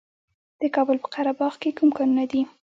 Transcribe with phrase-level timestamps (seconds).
[0.61, 2.41] د کابل په قره باغ کې کوم کانونه دي؟